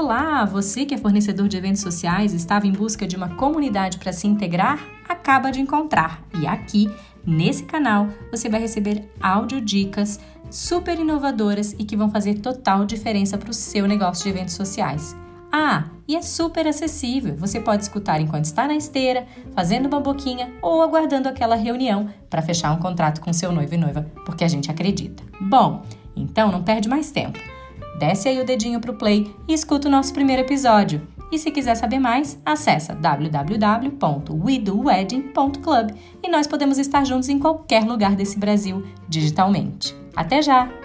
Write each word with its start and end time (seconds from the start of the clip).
Olá, 0.00 0.44
você 0.44 0.84
que 0.84 0.94
é 0.94 0.96
fornecedor 0.96 1.48
de 1.48 1.56
eventos 1.56 1.82
sociais 1.82 2.32
estava 2.32 2.68
em 2.68 2.72
busca 2.72 3.04
de 3.04 3.16
uma 3.16 3.30
comunidade 3.30 3.98
para 3.98 4.12
se 4.12 4.28
integrar? 4.28 4.78
Acaba 5.08 5.50
de 5.50 5.60
encontrar. 5.60 6.22
E 6.40 6.46
aqui, 6.46 6.88
nesse 7.26 7.64
canal, 7.64 8.06
você 8.30 8.48
vai 8.48 8.60
receber 8.60 9.10
áudio 9.20 9.60
dicas 9.60 10.20
super 10.48 10.96
inovadoras 11.00 11.72
e 11.72 11.84
que 11.84 11.96
vão 11.96 12.12
fazer 12.12 12.34
total 12.34 12.84
diferença 12.84 13.36
para 13.36 13.50
o 13.50 13.52
seu 13.52 13.88
negócio 13.88 14.22
de 14.22 14.30
eventos 14.30 14.54
sociais. 14.54 15.16
Ah, 15.50 15.86
e 16.06 16.14
é 16.14 16.22
super 16.22 16.68
acessível. 16.68 17.34
Você 17.34 17.58
pode 17.58 17.82
escutar 17.82 18.20
enquanto 18.20 18.44
está 18.44 18.68
na 18.68 18.76
esteira, 18.76 19.26
fazendo 19.52 19.86
uma 19.86 19.98
boquinha 19.98 20.52
ou 20.62 20.80
aguardando 20.80 21.28
aquela 21.28 21.56
reunião 21.56 22.08
para 22.30 22.40
fechar 22.40 22.70
um 22.70 22.78
contrato 22.78 23.20
com 23.20 23.32
seu 23.32 23.50
noivo 23.50 23.74
e 23.74 23.78
noiva, 23.78 24.06
porque 24.24 24.44
a 24.44 24.48
gente 24.48 24.70
acredita. 24.70 25.24
Bom, 25.40 25.82
então 26.14 26.52
não 26.52 26.62
perde 26.62 26.88
mais 26.88 27.10
tempo. 27.10 27.57
Desce 27.98 28.28
aí 28.28 28.40
o 28.40 28.44
dedinho 28.44 28.80
pro 28.80 28.94
play 28.94 29.34
e 29.48 29.52
escuta 29.52 29.88
o 29.88 29.90
nosso 29.90 30.12
primeiro 30.12 30.42
episódio. 30.42 31.02
E 31.30 31.38
se 31.38 31.50
quiser 31.50 31.74
saber 31.74 31.98
mais, 31.98 32.40
acessa 32.46 32.94
www.wedowedding.club 32.94 35.90
e 36.22 36.30
nós 36.30 36.46
podemos 36.46 36.78
estar 36.78 37.04
juntos 37.04 37.28
em 37.28 37.38
qualquer 37.38 37.84
lugar 37.84 38.16
desse 38.16 38.38
Brasil 38.38 38.82
digitalmente. 39.08 39.94
Até 40.16 40.40
já! 40.40 40.77